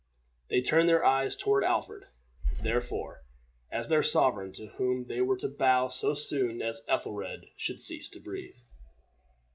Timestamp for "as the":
3.71-4.01